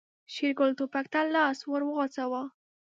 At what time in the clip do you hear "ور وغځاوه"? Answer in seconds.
1.69-2.43